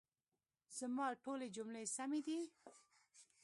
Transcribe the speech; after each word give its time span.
زما 0.77 1.07
ټولي 1.23 1.47
جملې 1.55 1.83
سمي 1.95 2.21
دي؟ 2.27 2.39